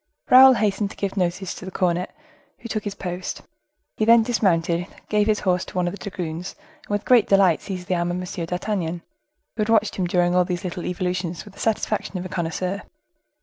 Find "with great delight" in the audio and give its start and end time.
6.89-7.61